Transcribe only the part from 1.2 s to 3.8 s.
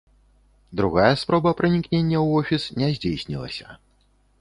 спроба пранікнення ў офіс не здзейснілася.